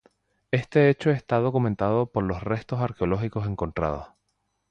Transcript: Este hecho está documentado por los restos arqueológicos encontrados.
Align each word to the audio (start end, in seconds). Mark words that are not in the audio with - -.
Este 0.49 0.89
hecho 0.89 1.11
está 1.11 1.37
documentado 1.37 2.07
por 2.07 2.23
los 2.23 2.41
restos 2.43 2.79
arqueológicos 2.79 3.45
encontrados. 3.45 4.07